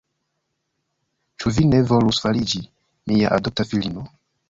[1.37, 2.65] Ĉu vi ne volus fariĝi
[3.13, 4.13] mia adopta filino?